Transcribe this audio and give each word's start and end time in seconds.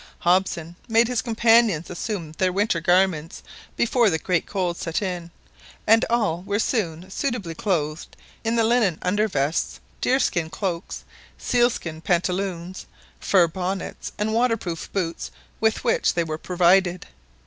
Hobson 0.21 0.77
made 0.87 1.07
his 1.07 1.21
companions 1.21 1.91
assume 1.91 2.31
their 2.31 2.51
winter 2.51 2.79
garments 2.81 3.43
before 3.75 4.09
the 4.09 4.17
great 4.17 4.47
cold 4.47 4.75
set 4.75 4.99
in, 4.99 5.29
and 5.85 6.03
all 6.09 6.41
were 6.41 6.57
soon 6.57 7.11
suitably 7.11 7.53
clothed 7.53 8.17
in 8.43 8.55
the 8.55 8.63
linen 8.63 8.97
under 9.03 9.27
vests, 9.27 9.79
deerskin 10.01 10.49
cloaks, 10.49 11.03
sealskin 11.37 12.01
pantaloons, 12.01 12.87
fur 13.19 13.47
bonnets, 13.47 14.11
and 14.17 14.33
waterproof 14.33 14.91
boots 14.91 15.29
with 15.59 15.83
which 15.83 16.15
they 16.15 16.23
were 16.23 16.39
provided. 16.39 17.05